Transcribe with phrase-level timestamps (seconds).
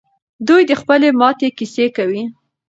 [0.47, 2.23] دوی د خپلې ماتې کیسه کوي.